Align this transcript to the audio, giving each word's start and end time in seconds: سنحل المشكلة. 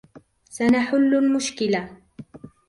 سنحل 0.49 1.15
المشكلة. 1.15 1.97